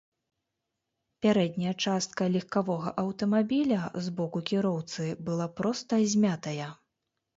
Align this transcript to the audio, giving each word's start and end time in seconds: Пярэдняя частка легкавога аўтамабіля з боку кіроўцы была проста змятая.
Пярэдняя 1.25 1.73
частка 1.87 2.23
легкавога 2.35 2.93
аўтамабіля 3.03 3.81
з 4.07 4.17
боку 4.21 4.39
кіроўцы 4.53 5.03
была 5.29 5.47
проста 5.61 5.93
змятая. 6.15 6.67